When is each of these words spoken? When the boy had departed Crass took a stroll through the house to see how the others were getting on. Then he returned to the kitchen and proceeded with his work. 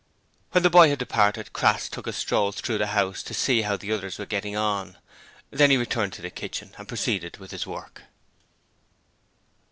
When 0.49 0.63
the 0.63 0.71
boy 0.71 0.89
had 0.89 0.97
departed 0.97 1.53
Crass 1.53 1.87
took 1.87 2.07
a 2.07 2.11
stroll 2.11 2.51
through 2.51 2.79
the 2.79 2.87
house 2.87 3.21
to 3.21 3.35
see 3.35 3.61
how 3.61 3.77
the 3.77 3.91
others 3.91 4.17
were 4.17 4.25
getting 4.25 4.55
on. 4.57 4.97
Then 5.51 5.69
he 5.69 5.77
returned 5.77 6.13
to 6.13 6.23
the 6.23 6.31
kitchen 6.31 6.73
and 6.79 6.87
proceeded 6.87 7.37
with 7.37 7.51
his 7.51 7.67
work. 7.67 8.01